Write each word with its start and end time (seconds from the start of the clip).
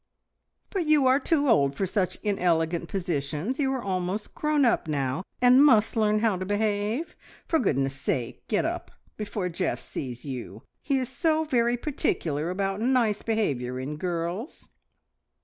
"But 0.71 0.87
you 0.87 1.05
are 1.05 1.19
too 1.19 1.47
old 1.47 1.75
for 1.75 1.85
such 1.85 2.15
inelegant 2.23 2.89
positions. 2.89 3.59
You 3.59 3.71
are 3.73 3.83
almost 3.83 4.33
grown 4.33 4.65
up 4.65 4.87
now, 4.87 5.23
and 5.43 5.63
must 5.63 5.95
learn 5.95 6.21
how 6.21 6.37
to 6.37 6.43
behave. 6.43 7.15
For 7.45 7.59
goodness' 7.59 8.01
sake 8.01 8.47
get 8.47 8.65
up 8.65 8.89
before 9.15 9.47
Geoff 9.47 9.79
sees 9.79 10.25
you! 10.25 10.63
He 10.81 10.97
is 10.97 11.07
so 11.07 11.43
very 11.43 11.77
particular 11.77 12.49
about 12.49 12.79
nice 12.81 13.21
behaviour 13.21 13.79
in 13.79 13.97
girls." 13.97 14.69